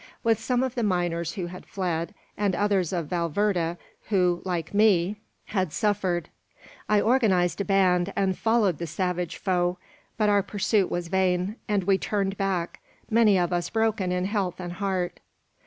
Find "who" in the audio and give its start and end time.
1.33-1.45, 4.09-4.41